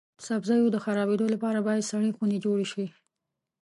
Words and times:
سبزیو 0.27 0.73
د 0.73 0.77
خرابیدو 0.85 1.25
لپاره 1.33 1.59
باید 1.67 1.87
سړې 1.91 2.11
خونې 2.15 2.37
جوړې 2.45 2.65
شي. 2.71 2.85